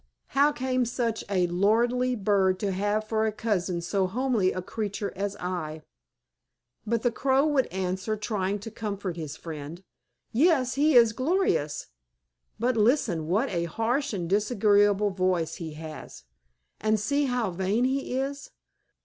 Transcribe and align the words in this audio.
How 0.29 0.51
came 0.51 0.83
such 0.83 1.23
a 1.29 1.45
lordly 1.45 2.15
bird 2.15 2.57
to 2.61 2.71
have 2.71 3.03
for 3.07 3.27
a 3.27 3.31
cousin 3.31 3.81
so 3.81 4.07
homely 4.07 4.51
a 4.51 4.59
creature 4.59 5.13
as 5.15 5.35
I?" 5.35 5.83
But 6.87 7.03
the 7.03 7.11
Crow 7.11 7.45
would 7.45 7.67
answer, 7.67 8.17
trying 8.17 8.57
to 8.61 8.71
comfort 8.71 9.15
his 9.15 9.37
friend, 9.37 9.83
"Yes, 10.31 10.73
he 10.73 10.95
is 10.95 11.13
gorgeous. 11.13 11.89
But 12.57 12.75
listen, 12.77 13.27
what 13.27 13.49
a 13.49 13.65
harsh 13.65 14.11
and 14.11 14.27
disagreeable 14.27 15.11
voice 15.11 15.57
he 15.57 15.73
has! 15.73 16.23
And 16.79 16.99
see 16.99 17.25
how 17.25 17.51
vain 17.51 17.83
he 17.83 18.17
is. 18.19 18.49